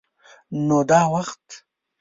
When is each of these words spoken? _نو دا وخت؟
_نو 0.67 0.79
دا 0.89 1.01
وخت؟ 1.13 1.45